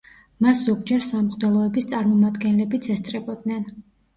მას 0.45 0.61
ზოგჯერ 0.69 1.03
სამღვდელოების 1.09 1.91
წარმომადგენლებიც 1.93 2.89
ესწრებოდნენ. 2.95 3.67